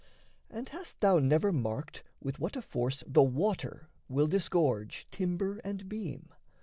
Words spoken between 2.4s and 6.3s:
a force the water will disgorge Timber and beam?